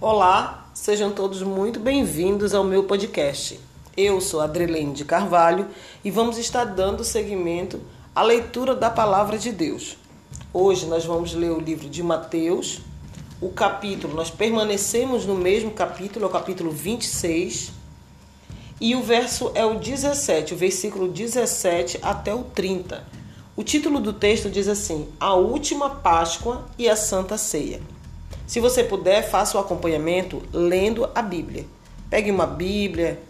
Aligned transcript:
Olá, 0.00 0.70
sejam 0.74 1.10
todos 1.10 1.42
muito 1.42 1.80
bem-vindos 1.80 2.54
ao 2.54 2.62
meu 2.62 2.84
podcast. 2.84 3.58
Eu 3.96 4.20
sou 4.20 4.40
Adrelene 4.40 4.92
de 4.92 5.04
Carvalho 5.04 5.66
e 6.04 6.10
vamos 6.10 6.38
estar 6.38 6.64
dando 6.66 7.02
seguimento 7.02 7.80
à 8.14 8.22
leitura 8.22 8.76
da 8.76 8.90
Palavra 8.90 9.36
de 9.36 9.50
Deus. 9.50 9.96
Hoje 10.54 10.86
nós 10.86 11.04
vamos 11.04 11.34
ler 11.34 11.50
o 11.50 11.58
livro 11.58 11.90
de 11.90 12.00
Mateus, 12.00 12.80
o 13.40 13.48
capítulo, 13.48 14.14
nós 14.14 14.30
permanecemos 14.30 15.26
no 15.26 15.34
mesmo 15.34 15.72
capítulo, 15.72 16.26
é 16.26 16.28
o 16.28 16.32
capítulo 16.32 16.70
26, 16.70 17.72
e 18.80 18.94
o 18.94 19.02
verso 19.02 19.50
é 19.52 19.66
o 19.66 19.80
17, 19.80 20.54
o 20.54 20.56
versículo 20.56 21.08
17 21.08 21.98
até 22.02 22.32
o 22.32 22.44
30. 22.44 23.04
O 23.56 23.64
título 23.64 23.98
do 23.98 24.12
texto 24.12 24.48
diz 24.48 24.68
assim: 24.68 25.08
A 25.18 25.34
última 25.34 25.90
Páscoa 25.90 26.68
e 26.78 26.88
a 26.88 26.94
Santa 26.94 27.36
Ceia. 27.36 27.80
Se 28.48 28.60
você 28.60 28.82
puder, 28.82 29.28
faça 29.28 29.58
o 29.58 29.60
acompanhamento 29.60 30.42
lendo 30.54 31.06
a 31.14 31.20
Bíblia. 31.20 31.66
Pegue 32.08 32.30
uma 32.30 32.46
Bíblia, 32.46 33.20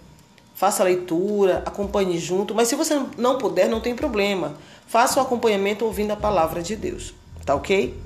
faça 0.55 0.85
a 0.85 0.87
leitura, 0.87 1.61
acompanhe 1.67 2.17
junto, 2.21 2.55
mas 2.55 2.69
se 2.69 2.77
você 2.77 3.03
não 3.17 3.37
puder, 3.37 3.69
não 3.69 3.81
tem 3.81 3.97
problema. 3.97 4.55
Faça 4.87 5.19
o 5.19 5.23
acompanhamento 5.23 5.85
ouvindo 5.85 6.13
a 6.13 6.17
palavra 6.17 6.63
de 6.63 6.77
Deus. 6.77 7.15
Tá 7.45 7.57
ok? 7.57 8.01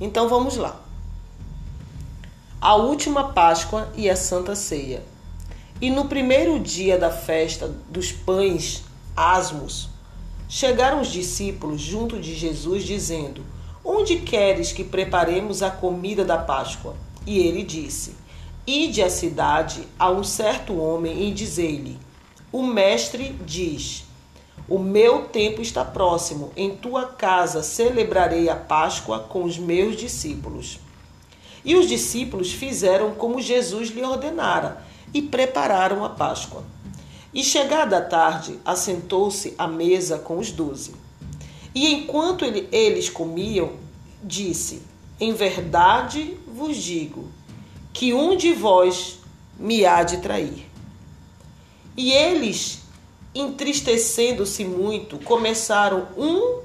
Então 0.00 0.30
vamos 0.30 0.56
lá. 0.56 0.80
A 2.58 2.74
última 2.74 3.34
Páscoa 3.34 3.92
e 3.94 4.08
a 4.08 4.16
Santa 4.16 4.56
Ceia. 4.56 5.02
E 5.78 5.90
no 5.90 6.06
primeiro 6.06 6.58
dia 6.58 6.98
da 6.98 7.10
festa 7.10 7.68
dos 7.90 8.12
pães 8.12 8.82
asmos, 9.14 9.90
chegaram 10.48 11.02
os 11.02 11.08
discípulos 11.08 11.82
junto 11.82 12.18
de 12.18 12.34
Jesus, 12.34 12.82
dizendo: 12.82 13.44
Onde 13.88 14.16
queres 14.16 14.72
que 14.72 14.82
preparemos 14.82 15.62
a 15.62 15.70
comida 15.70 16.24
da 16.24 16.36
Páscoa? 16.36 16.96
E 17.24 17.38
ele 17.38 17.62
disse: 17.62 18.16
Ide 18.66 19.00
à 19.00 19.08
cidade 19.08 19.86
a 19.96 20.10
um 20.10 20.24
certo 20.24 20.76
homem 20.76 21.28
e 21.28 21.32
dizei-lhe: 21.32 21.96
O 22.50 22.64
mestre 22.64 23.36
diz: 23.46 24.02
O 24.68 24.80
meu 24.80 25.26
tempo 25.26 25.62
está 25.62 25.84
próximo. 25.84 26.50
Em 26.56 26.74
tua 26.74 27.04
casa 27.04 27.62
celebrarei 27.62 28.48
a 28.48 28.56
Páscoa 28.56 29.20
com 29.20 29.44
os 29.44 29.56
meus 29.56 29.96
discípulos. 29.96 30.80
E 31.64 31.76
os 31.76 31.86
discípulos 31.86 32.50
fizeram 32.50 33.12
como 33.12 33.40
Jesus 33.40 33.90
lhe 33.90 34.02
ordenara 34.02 34.84
e 35.14 35.22
prepararam 35.22 36.04
a 36.04 36.08
Páscoa. 36.08 36.64
E 37.32 37.44
chegada 37.44 37.98
a 37.98 38.02
tarde, 38.02 38.58
assentou-se 38.64 39.54
à 39.56 39.68
mesa 39.68 40.18
com 40.18 40.38
os 40.38 40.50
doze. 40.50 41.06
E 41.76 41.92
enquanto 41.92 42.42
ele, 42.42 42.66
eles 42.72 43.10
comiam, 43.10 43.85
disse: 44.26 44.82
Em 45.20 45.32
verdade 45.32 46.36
vos 46.46 46.76
digo 46.76 47.30
que 47.92 48.12
um 48.12 48.36
de 48.36 48.52
vós 48.52 49.20
me 49.58 49.86
há 49.86 50.02
de 50.02 50.18
trair. 50.18 50.66
E 51.96 52.12
eles, 52.12 52.82
entristecendo-se 53.34 54.64
muito, 54.64 55.18
começaram 55.18 56.08
um 56.16 56.60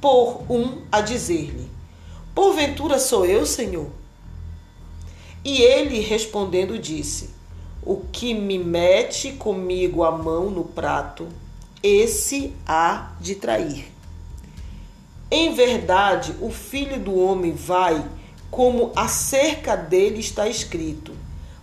por 0.00 0.44
um 0.48 0.82
a 0.92 1.00
dizer-lhe: 1.00 1.68
Porventura 2.34 2.98
sou 2.98 3.24
eu, 3.24 3.44
Senhor? 3.46 3.90
E 5.44 5.62
ele 5.62 5.98
respondendo 6.00 6.78
disse: 6.78 7.30
O 7.82 7.96
que 8.12 8.34
me 8.34 8.58
mete 8.58 9.32
comigo 9.32 10.04
a 10.04 10.12
mão 10.12 10.50
no 10.50 10.64
prato, 10.64 11.26
esse 11.82 12.52
há 12.66 13.12
de 13.20 13.34
trair. 13.34 13.97
Em 15.30 15.52
verdade, 15.52 16.34
o 16.40 16.50
filho 16.50 16.98
do 16.98 17.14
homem 17.14 17.52
vai 17.52 18.04
como 18.50 18.92
acerca 18.96 19.76
dele 19.76 20.20
está 20.20 20.48
escrito. 20.48 21.12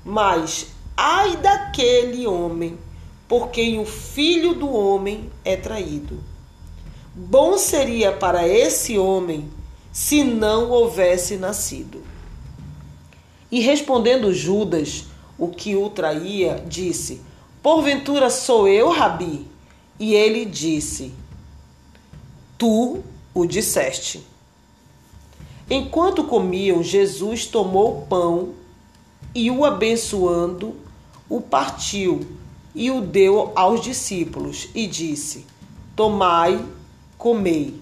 Mas 0.03 0.67
ai 0.95 1.38
daquele 1.38 2.28
homem 2.28 2.78
por 3.28 3.50
quem 3.50 3.79
o 3.79 3.85
filho 3.85 4.53
do 4.53 4.69
homem 4.69 5.31
é 5.44 5.56
traído. 5.56 6.23
Bom 7.16 7.57
seria 7.57 8.12
para 8.12 8.47
esse 8.47 8.97
homem 8.97 9.50
se 9.91 10.23
não 10.23 10.69
houvesse 10.69 11.38
nascido. 11.38 12.03
E 13.50 13.62
respondendo 13.62 14.34
Judas, 14.34 15.06
o 15.38 15.47
que 15.47 15.75
o 15.75 15.89
traía, 15.89 16.63
disse: 16.68 17.22
Porventura 17.63 18.29
sou 18.29 18.68
eu, 18.68 18.89
Rabi? 18.91 19.47
E 20.00 20.13
ele 20.13 20.45
disse: 20.45 21.13
Tu 22.57 23.01
o 23.35 23.46
disseste. 23.46 24.25
Enquanto 25.69 26.23
comiam, 26.23 26.81
Jesus 26.81 27.46
tomou 27.46 28.00
o 28.00 28.01
pão 28.06 28.53
e 29.34 29.51
o 29.51 29.66
abençoando, 29.66 30.73
o 31.28 31.41
partiu 31.41 32.25
e 32.74 32.90
o 32.90 33.01
deu 33.01 33.51
aos 33.56 33.81
discípulos 33.81 34.69
e 34.74 34.88
disse: 34.88 35.45
Tomai, 35.95 36.63
comei. 37.18 37.81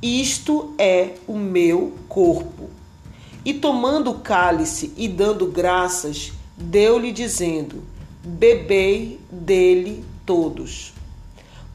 Isto 0.00 0.72
é 0.78 1.14
o 1.26 1.36
meu 1.36 1.92
corpo. 2.08 2.70
E 3.44 3.52
tomando 3.52 4.10
o 4.10 4.20
cálice 4.20 4.92
e 4.96 5.06
dando 5.06 5.46
graças, 5.46 6.32
deu-lhe 6.56 7.12
dizendo: 7.12 7.82
Bebei 8.22 9.20
dele 9.30 10.04
todos 10.24 10.93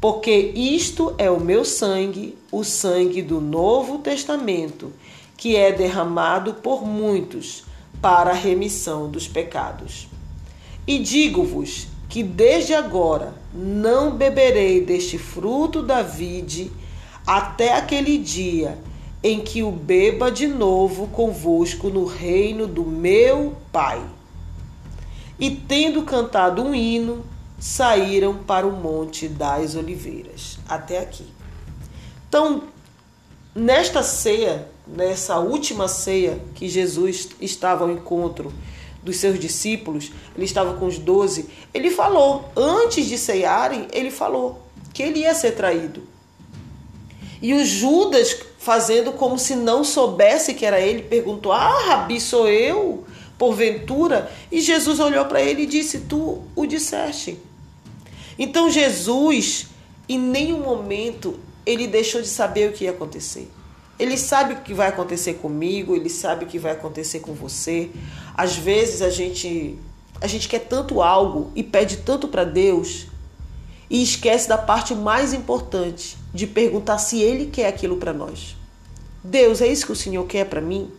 porque 0.02 0.32
isto 0.56 1.14
é 1.18 1.30
o 1.30 1.40
meu 1.40 1.66
sangue, 1.66 2.38
o 2.52 2.64
sangue 2.64 3.22
do 3.22 3.42
Novo 3.42 3.98
Testamento, 3.98 4.94
que 5.36 5.56
é 5.56 5.72
derramado 5.72 6.56
por 6.56 6.86
muitos 6.86 7.64
para 8.02 8.32
a 8.32 8.36
remissão 8.36 9.10
dos 9.10 9.28
pecados. 9.28 10.08
E 10.88 11.00
digo-vos 11.00 11.88
que 12.08 12.24
desde 12.24 12.74
agora 12.74 13.34
não 13.54 14.12
beberei 14.12 14.82
deste 14.82 15.18
fruto 15.18 15.84
da 15.84 16.02
vide 16.02 16.72
até 17.28 17.74
aquele 17.74 18.18
dia 18.18 18.78
em 19.22 19.42
que 19.42 19.62
o 19.62 19.70
beba 19.70 20.32
de 20.32 20.48
novo 20.48 21.08
convosco 21.08 21.90
no 21.90 22.06
reino 22.06 22.66
do 22.66 22.84
meu 22.84 23.56
Pai. 23.72 24.02
E 25.38 25.52
tendo 25.52 26.04
cantado 26.04 26.64
um 26.64 26.74
hino, 26.74 27.24
saíram 27.60 28.36
para 28.36 28.66
o 28.66 28.72
Monte 28.72 29.28
das 29.28 29.76
Oliveiras. 29.76 30.58
Até 30.68 31.00
aqui. 31.00 31.26
Então, 32.28 32.64
nesta 33.54 34.02
ceia, 34.02 34.68
nessa 34.88 35.40
última 35.40 35.88
ceia 35.88 36.40
que 36.56 36.70
Jesus 36.70 37.30
estava 37.42 37.84
ao 37.84 37.92
encontro 37.92 38.54
dos 39.04 39.18
seus 39.18 39.40
discípulos, 39.40 40.12
ele 40.36 40.46
estava 40.46 40.76
com 40.76 40.86
os 40.86 40.98
doze, 40.98 41.50
ele 41.74 41.90
falou, 41.90 42.50
antes 42.56 43.06
de 43.06 43.18
cearem, 43.18 43.88
ele 43.92 44.12
falou 44.12 44.62
que 44.94 45.04
ele 45.04 45.20
ia 45.20 45.34
ser 45.34 45.52
traído. 45.52 46.04
E 47.42 47.54
o 47.54 47.66
Judas, 47.66 48.38
fazendo 48.58 49.14
como 49.14 49.40
se 49.40 49.56
não 49.56 49.84
soubesse 49.84 50.54
que 50.54 50.66
era 50.66 50.82
ele, 50.82 51.04
perguntou: 51.04 51.54
Ah, 51.54 51.86
Rabi, 51.88 52.20
sou 52.20 52.50
eu, 52.50 53.06
porventura? 53.38 54.30
E 54.52 54.60
Jesus 54.60 55.00
olhou 55.00 55.24
para 55.26 55.42
ele 55.42 55.64
e 55.64 55.66
disse: 55.66 56.02
Tu 56.02 56.42
o 56.54 56.66
disseste. 56.66 57.40
Então 58.40 58.70
Jesus, 58.70 59.68
em 60.08 60.18
nenhum 60.18 60.62
momento, 60.62 61.38
ele 61.66 61.86
deixou 61.86 62.22
de 62.22 62.28
saber 62.30 62.70
o 62.70 62.74
que 62.74 62.86
ia 62.86 62.92
acontecer. 62.92 63.52
Ele 64.00 64.18
sabe 64.18 64.54
o 64.54 64.62
que 64.62 64.74
vai 64.74 64.88
acontecer 64.88 65.34
comigo, 65.36 65.94
ele 65.94 66.10
sabe 66.10 66.46
o 66.46 66.48
que 66.48 66.58
vai 66.58 66.72
acontecer 66.72 67.20
com 67.20 67.34
você. 67.34 67.92
Às 68.34 68.56
vezes 68.56 69.02
a 69.02 69.10
gente 69.10 69.78
a 70.22 70.28
gente 70.28 70.48
quer 70.48 70.60
tanto 70.60 71.02
algo 71.02 71.52
e 71.56 71.64
pede 71.64 71.98
tanto 71.98 72.28
para 72.28 72.44
Deus 72.44 73.08
e 73.90 74.02
esquece 74.02 74.48
da 74.48 74.58
parte 74.58 74.94
mais 74.94 75.34
importante, 75.34 76.18
de 76.34 76.46
perguntar 76.46 76.98
se 76.98 77.22
ele 77.22 77.48
quer 77.48 77.68
aquilo 77.68 77.98
para 77.98 78.14
nós. 78.14 78.56
Deus, 79.24 79.62
é 79.62 79.68
isso 79.68 79.86
que 79.86 79.92
o 79.92 79.96
Senhor 79.96 80.26
quer 80.26 80.46
para 80.46 80.62
mim? 80.62 80.92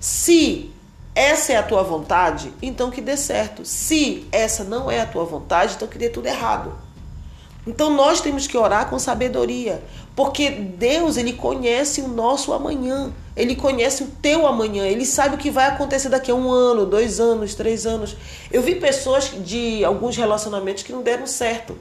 Se 0.00 0.70
essa 1.18 1.52
é 1.52 1.56
a 1.56 1.64
tua 1.64 1.82
vontade, 1.82 2.52
então 2.62 2.92
que 2.92 3.00
dê 3.00 3.16
certo. 3.16 3.64
Se 3.64 4.28
essa 4.30 4.62
não 4.62 4.88
é 4.88 5.00
a 5.00 5.06
tua 5.06 5.24
vontade, 5.24 5.74
então 5.74 5.88
que 5.88 5.98
dê 5.98 6.08
tudo 6.08 6.26
errado. 6.26 6.72
Então 7.66 7.90
nós 7.90 8.20
temos 8.20 8.46
que 8.46 8.56
orar 8.56 8.88
com 8.88 9.00
sabedoria, 9.00 9.82
porque 10.14 10.48
Deus 10.48 11.16
ele 11.16 11.32
conhece 11.32 12.00
o 12.02 12.06
nosso 12.06 12.52
amanhã, 12.52 13.12
ele 13.36 13.56
conhece 13.56 14.04
o 14.04 14.06
teu 14.22 14.46
amanhã, 14.46 14.86
ele 14.86 15.04
sabe 15.04 15.34
o 15.34 15.38
que 15.38 15.50
vai 15.50 15.66
acontecer 15.66 16.08
daqui 16.08 16.30
a 16.30 16.36
um 16.36 16.52
ano, 16.52 16.86
dois 16.86 17.18
anos, 17.18 17.52
três 17.52 17.84
anos. 17.84 18.16
Eu 18.48 18.62
vi 18.62 18.76
pessoas 18.76 19.32
de 19.44 19.84
alguns 19.84 20.16
relacionamentos 20.16 20.84
que 20.84 20.92
não 20.92 21.02
deram 21.02 21.26
certo 21.26 21.76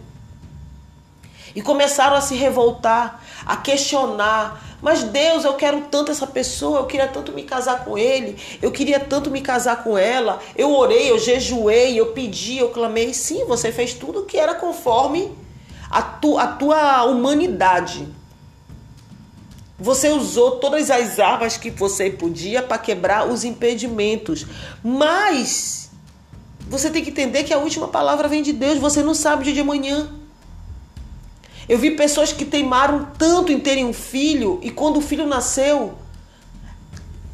e 1.58 1.62
começaram 1.64 2.16
a 2.16 2.22
se 2.22 2.36
revoltar, 2.36 3.20
a 3.44 3.58
questionar, 3.58 4.64
mas 4.80 5.02
Deus, 5.02 5.44
eu 5.44 5.56
quero 5.56 5.82
tanto 5.90 6.12
essa 6.12 6.28
pessoa, 6.28 6.82
eu 6.82 6.86
queria 6.86 7.08
tanto 7.08 7.32
me 7.32 7.42
casar 7.42 7.84
com 7.84 7.98
ele, 7.98 8.38
eu 8.62 8.72
queria 8.72 9.00
tanto 9.00 9.32
me 9.32 9.42
casar 9.42 9.84
com 9.84 9.98
ela. 9.98 10.40
Eu 10.56 10.72
orei, 10.72 11.10
eu 11.10 11.18
jejuei, 11.18 12.00
eu 12.00 12.14
pedi, 12.14 12.60
eu 12.60 12.70
clamei. 12.70 13.12
Sim, 13.12 13.44
você 13.46 13.72
fez 13.72 13.96
tudo 13.96 14.26
que 14.26 14.38
era 14.38 14.54
conforme 14.54 15.36
a, 15.90 16.04
tu, 16.04 16.38
a 16.38 16.46
tua 16.46 17.06
humanidade. 17.06 18.08
Você 19.80 20.10
usou 20.10 20.60
todas 20.60 20.92
as 20.92 21.18
armas 21.18 21.58
que 21.58 21.72
você 21.72 22.12
podia 22.12 22.62
para 22.62 22.78
quebrar 22.78 23.28
os 23.28 23.44
impedimentos. 23.44 24.46
Mas 24.84 25.90
você 26.70 26.92
tem 26.92 27.04
que 27.04 27.10
entender 27.10 27.46
que 27.46 27.54
a 27.54 27.58
última 27.58 27.88
palavra 27.88 28.28
vem 28.28 28.44
de 28.44 28.54
Deus. 28.54 28.78
Você 28.78 29.02
não 29.02 29.16
sabe 29.16 29.42
o 29.42 29.44
dia 29.46 29.56
de 29.56 29.62
amanhã. 29.62 30.27
Eu 31.68 31.78
vi 31.78 31.92
pessoas 31.92 32.32
que 32.32 32.46
teimaram 32.46 33.08
tanto 33.18 33.52
em 33.52 33.60
terem 33.60 33.86
um 33.86 33.94
filho 33.94 34.60
e 34.62 34.72
quando 34.72 34.98
o 34.98 35.02
filho 35.02 35.26
nasceu, 35.26 35.96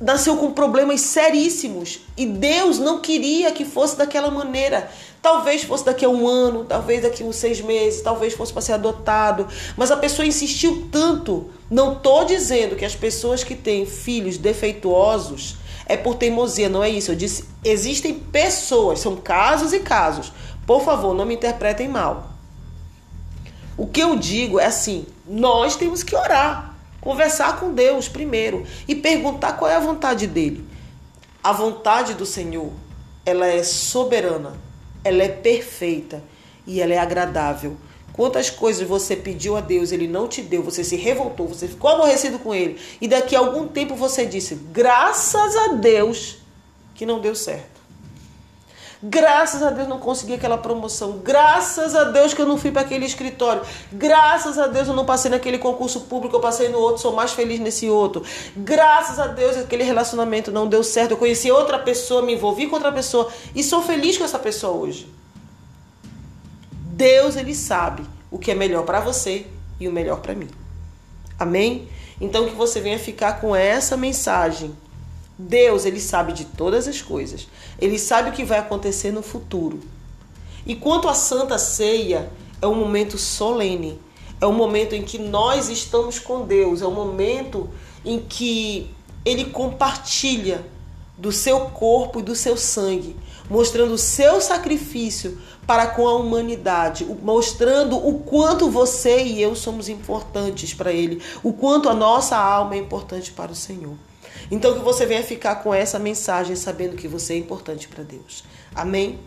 nasceu 0.01 0.35
com 0.38 0.51
problemas 0.51 1.01
seríssimos 1.01 2.00
e 2.18 2.25
Deus 2.25 2.80
não 2.80 3.00
queria 3.00 3.51
que 3.51 3.63
fosse 3.63 3.95
daquela 3.95 4.31
maneira. 4.31 4.89
Talvez 5.21 5.63
fosse 5.63 5.85
daqui 5.85 6.03
a 6.03 6.09
um 6.09 6.27
ano, 6.27 6.65
talvez 6.65 7.03
daqui 7.03 7.21
a 7.21 7.25
uns 7.25 7.35
seis 7.35 7.62
meses, 7.62 8.01
talvez 8.01 8.33
fosse 8.33 8.51
para 8.51 8.62
ser 8.62 8.74
adotado. 8.74 9.47
Mas 9.77 9.91
a 9.91 9.97
pessoa 9.97 10.25
insistiu 10.25 10.89
tanto. 10.91 11.51
Não 11.69 11.94
estou 11.94 12.25
dizendo 12.25 12.75
que 12.75 12.83
as 12.83 12.95
pessoas 12.95 13.44
que 13.44 13.56
têm 13.56 13.86
filhos 13.86 14.38
defeituosos 14.38 15.57
é 15.86 15.95
por 15.95 16.15
teimosia, 16.15 16.68
não 16.68 16.83
é 16.83 16.89
isso. 16.89 17.12
Eu 17.12 17.15
disse, 17.15 17.45
existem 17.63 18.15
pessoas, 18.15 19.00
são 19.00 19.15
casos 19.15 19.74
e 19.74 19.79
casos. 19.79 20.33
Por 20.65 20.83
favor, 20.83 21.13
não 21.13 21.24
me 21.24 21.36
interpretem 21.36 21.88
mal. 21.88 22.32
O 23.78 23.88
que 23.88 24.02
eu 24.02 24.16
digo 24.16 24.60
é 24.60 24.66
assim: 24.66 25.06
nós 25.28 25.75
temos 25.75 26.04
que 26.04 26.16
orar, 26.16 26.75
conversar 27.02 27.60
com 27.60 27.74
Deus 27.74 28.08
primeiro 28.08 28.66
e 28.88 28.96
perguntar 28.96 29.54
qual 29.54 29.70
é 29.70 29.75
a 29.75 29.80
vontade 29.80 30.28
dele. 30.28 30.66
A 31.44 31.52
vontade 31.52 32.14
do 32.14 32.25
Senhor, 32.25 32.72
ela 33.25 33.46
é 33.48 33.64
soberana 33.64 34.54
ela 35.04 35.24
é 35.24 35.28
perfeita 35.28 36.24
e 36.66 36.81
ela 36.81 36.94
é 36.94 36.98
agradável. 36.98 37.75
Quantas 38.14 38.50
coisas 38.50 38.88
você 38.88 39.16
pediu 39.16 39.58
a 39.58 39.62
Deus, 39.62 39.92
ele 39.92 40.08
não 40.08 40.28
te 40.28 40.42
deu, 40.42 40.62
você 40.62 40.84
se 40.84 40.96
revoltou, 40.96 41.48
você 41.48 41.68
ficou 41.68 41.90
aborrecido 41.90 42.38
com 42.40 42.54
ele, 42.54 42.80
e 43.02 43.08
daqui 43.08 43.36
a 43.36 43.40
algum 43.40 43.68
tempo 43.68 43.96
você 43.96 44.25
disse: 44.25 44.56
graças 44.56 45.56
a 45.58 45.68
Deus 45.74 46.38
que 46.94 47.06
não 47.06 47.20
deu 47.20 47.34
certo. 47.34 47.81
Graças 49.05 49.61
a 49.61 49.69
Deus 49.69 49.89
não 49.89 50.00
consegui 50.00 50.33
aquela 50.33 50.57
promoção. 50.57 51.19
Graças 51.21 51.94
a 51.94 52.05
Deus 52.05 52.33
que 52.33 52.41
eu 52.41 52.45
não 52.45 52.57
fui 52.57 52.71
para 52.71 52.83
aquele 52.83 53.05
escritório. 53.05 53.61
Graças 53.91 54.57
a 54.57 54.65
Deus 54.67 54.88
eu 54.88 54.94
não 54.94 55.05
passei 55.05 55.29
naquele 55.29 55.57
concurso 55.57 56.01
público, 56.01 56.38
eu 56.38 56.39
passei 56.39 56.69
no 56.69 56.77
outro, 56.77 57.01
sou 57.01 57.11
mais 57.11 57.33
feliz 57.33 57.59
nesse 57.59 57.89
outro. 57.89 58.23
Graças 58.55 59.19
a 59.19 59.27
Deus 59.27 59.57
aquele 59.57 59.83
relacionamento 59.83 60.53
não 60.53 60.69
deu 60.69 60.81
certo. 60.85 61.11
Eu 61.11 61.17
conheci 61.17 61.51
outra 61.51 61.77
pessoa, 61.77 62.21
me 62.21 62.33
envolvi 62.33 62.67
com 62.67 62.75
outra 62.75 62.94
pessoa 62.94 63.27
e 63.53 63.61
sou 63.61 63.81
feliz 63.81 64.17
com 64.17 64.23
essa 64.23 64.39
pessoa 64.39 64.71
hoje. 64.71 65.11
Deus, 66.71 67.35
ele 67.35 67.53
sabe 67.53 68.05
o 68.31 68.39
que 68.39 68.51
é 68.51 68.55
melhor 68.55 68.85
para 68.85 69.01
você 69.01 69.45
e 69.81 69.88
o 69.88 69.91
melhor 69.91 70.21
para 70.21 70.33
mim. 70.33 70.47
Amém? 71.38 71.89
Então 72.21 72.47
que 72.47 72.55
você 72.55 72.79
venha 72.79 72.97
ficar 72.97 73.41
com 73.41 73.53
essa 73.53 73.97
mensagem 73.97 74.73
Deus, 75.38 75.85
ele 75.85 76.00
sabe 76.00 76.33
de 76.33 76.45
todas 76.45 76.88
as 76.88 77.01
coisas. 77.01 77.47
Ele 77.80 77.97
sabe 77.97 78.30
o 78.30 78.33
que 78.33 78.44
vai 78.44 78.59
acontecer 78.59 79.12
no 79.12 79.24
futuro. 79.24 79.81
E 80.65 80.75
quanto 80.75 81.07
à 81.07 81.13
Santa 81.13 81.57
Ceia, 81.57 82.31
é 82.62 82.68
um 82.68 82.75
momento 82.75 83.18
solene. 83.18 84.00
É 84.39 84.47
um 84.47 84.53
momento 84.53 84.94
em 84.94 85.03
que 85.03 85.18
nós 85.18 85.69
estamos 85.69 86.19
com 86.19 86.45
Deus, 86.45 86.81
é 86.81 86.88
um 86.88 86.94
momento 86.94 87.69
em 88.03 88.19
que 88.19 88.94
ele 89.24 89.45
compartilha 89.45 90.65
do 91.18 91.31
seu 91.31 91.62
corpo 91.68 92.19
e 92.19 92.24
do 92.24 92.36
seu 92.36 92.57
sangue, 92.57 93.15
mostrando 93.50 93.94
o 93.94 93.97
seu 93.97 94.41
sacrifício 94.41 95.39
para 95.65 95.88
com 95.88 96.07
a 96.07 96.15
humanidade, 96.15 97.06
mostrando 97.21 97.95
o 97.95 98.19
quanto 98.19 98.69
você 98.69 99.24
e 99.24 99.41
eu 99.41 99.56
somos 99.56 99.88
importantes 99.88 100.74
para 100.74 100.91
ele, 100.91 101.21
o 101.41 101.53
quanto 101.53 101.88
a 101.88 101.94
nossa 101.94 102.36
alma 102.36 102.75
é 102.75 102.79
importante 102.79 103.31
para 103.31 103.51
o 103.51 103.56
Senhor. 103.56 103.95
Então 104.51 104.74
que 104.74 104.80
você 104.80 105.06
venha 105.06 105.24
ficar 105.24 105.56
com 105.56 105.74
essa 105.74 106.00
mensagem 106.00 106.56
sabendo 106.56 106.95
que 106.95 107.07
você 107.07 107.33
é 107.33 107.38
importante 107.38 107.88
para 107.88 108.03
Deus. 108.03 108.44
Amém? 108.74 109.19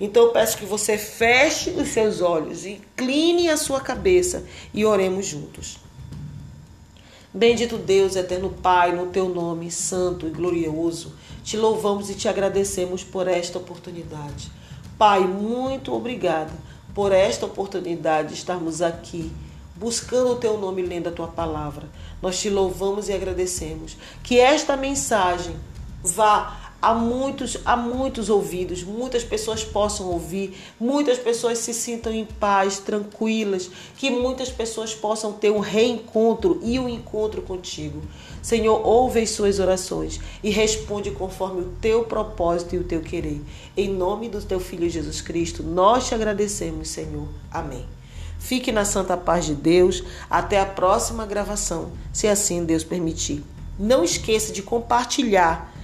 Então 0.00 0.24
eu 0.24 0.30
peço 0.30 0.58
que 0.58 0.64
você 0.64 0.98
feche 0.98 1.70
os 1.70 1.88
seus 1.88 2.20
olhos, 2.20 2.66
incline 2.66 3.48
a 3.48 3.56
sua 3.56 3.80
cabeça 3.80 4.44
e 4.72 4.84
oremos 4.84 5.26
juntos. 5.26 5.78
Bendito 7.32 7.78
Deus, 7.78 8.14
eterno 8.14 8.50
Pai, 8.50 8.94
no 8.94 9.06
teu 9.06 9.28
nome 9.28 9.70
santo 9.70 10.26
e 10.26 10.30
glorioso, 10.30 11.14
te 11.42 11.56
louvamos 11.56 12.08
e 12.08 12.14
te 12.14 12.28
agradecemos 12.28 13.02
por 13.02 13.26
esta 13.26 13.58
oportunidade. 13.58 14.50
Pai, 14.96 15.20
muito 15.26 15.92
obrigada 15.92 16.52
por 16.94 17.10
esta 17.10 17.46
oportunidade 17.46 18.28
de 18.28 18.34
estarmos 18.34 18.80
aqui 18.80 19.32
buscando 19.76 20.32
o 20.32 20.36
teu 20.36 20.58
nome, 20.58 20.82
lendo 20.82 21.08
a 21.08 21.12
tua 21.12 21.28
palavra. 21.28 21.88
Nós 22.22 22.38
te 22.38 22.48
louvamos 22.48 23.08
e 23.08 23.12
agradecemos. 23.12 23.96
Que 24.22 24.38
esta 24.38 24.76
mensagem 24.76 25.56
vá 26.02 26.64
a 26.84 26.92
muitos, 26.92 27.56
a 27.64 27.74
muitos 27.78 28.28
ouvidos, 28.28 28.84
muitas 28.84 29.24
pessoas 29.24 29.64
possam 29.64 30.06
ouvir, 30.06 30.54
muitas 30.78 31.16
pessoas 31.16 31.56
se 31.56 31.72
sintam 31.72 32.12
em 32.12 32.26
paz, 32.26 32.78
tranquilas, 32.78 33.70
que 33.96 34.10
muitas 34.10 34.50
pessoas 34.50 34.94
possam 34.94 35.32
ter 35.32 35.50
um 35.50 35.60
reencontro 35.60 36.60
e 36.62 36.78
um 36.78 36.86
encontro 36.86 37.40
contigo. 37.40 38.02
Senhor, 38.42 38.86
ouve 38.86 39.20
as 39.20 39.30
suas 39.30 39.58
orações 39.58 40.20
e 40.42 40.50
responde 40.50 41.10
conforme 41.10 41.62
o 41.62 41.72
teu 41.80 42.04
propósito 42.04 42.74
e 42.74 42.78
o 42.78 42.84
teu 42.84 43.00
querer. 43.00 43.40
Em 43.74 43.88
nome 43.88 44.28
do 44.28 44.42
teu 44.42 44.60
filho 44.60 44.88
Jesus 44.90 45.22
Cristo, 45.22 45.62
nós 45.62 46.08
te 46.08 46.14
agradecemos, 46.14 46.88
Senhor. 46.88 47.28
Amém. 47.50 47.86
Fique 48.44 48.70
na 48.70 48.84
santa 48.84 49.16
paz 49.16 49.46
de 49.46 49.54
Deus. 49.54 50.04
Até 50.28 50.60
a 50.60 50.66
próxima 50.66 51.24
gravação, 51.24 51.92
se 52.12 52.28
assim 52.28 52.62
Deus 52.62 52.84
permitir. 52.84 53.42
Não 53.78 54.04
esqueça 54.04 54.52
de 54.52 54.62
compartilhar 54.62 55.74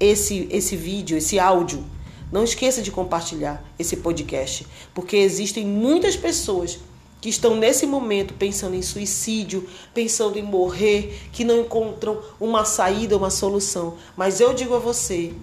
esse, 0.00 0.48
esse 0.50 0.76
vídeo, 0.76 1.18
esse 1.18 1.38
áudio. 1.38 1.84
Não 2.32 2.42
esqueça 2.42 2.80
de 2.80 2.90
compartilhar 2.90 3.62
esse 3.78 3.98
podcast, 3.98 4.66
porque 4.94 5.18
existem 5.18 5.66
muitas 5.66 6.16
pessoas 6.16 6.78
que 7.20 7.28
estão 7.28 7.54
nesse 7.54 7.86
momento 7.86 8.32
pensando 8.32 8.74
em 8.74 8.82
suicídio, 8.82 9.68
pensando 9.92 10.38
em 10.38 10.42
morrer, 10.42 11.28
que 11.32 11.44
não 11.44 11.60
encontram 11.60 12.18
uma 12.40 12.64
saída, 12.64 13.14
uma 13.16 13.30
solução. 13.30 13.94
Mas 14.16 14.40
eu 14.40 14.54
digo 14.54 14.74
a 14.74 14.78
você: 14.78 15.34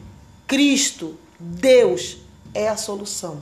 Cristo, 0.48 1.16
Deus, 1.40 2.18
é 2.52 2.68
a 2.68 2.75
solução. 2.75 3.42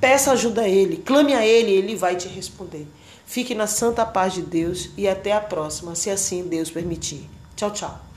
Peça 0.00 0.32
ajuda 0.32 0.62
a 0.62 0.68
Ele, 0.68 0.98
clame 0.98 1.34
a 1.34 1.46
Ele, 1.46 1.72
Ele 1.72 1.96
vai 1.96 2.16
te 2.16 2.28
responder. 2.28 2.86
Fique 3.26 3.54
na 3.54 3.66
santa 3.66 4.04
paz 4.04 4.34
de 4.34 4.42
Deus 4.42 4.90
e 4.96 5.08
até 5.08 5.32
a 5.32 5.40
próxima, 5.40 5.94
se 5.94 6.10
assim 6.10 6.46
Deus 6.46 6.70
permitir. 6.70 7.28
Tchau, 7.56 7.70
tchau. 7.70 8.13